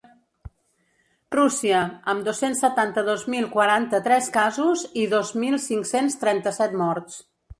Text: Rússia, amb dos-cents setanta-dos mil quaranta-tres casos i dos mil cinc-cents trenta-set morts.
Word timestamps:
Rússia, 1.35 1.81
amb 2.13 2.23
dos-cents 2.29 2.61
setanta-dos 2.65 3.25
mil 3.35 3.45
quaranta-tres 3.57 4.31
casos 4.39 4.85
i 5.05 5.05
dos 5.11 5.33
mil 5.43 5.61
cinc-cents 5.69 6.17
trenta-set 6.27 6.77
morts. 6.85 7.21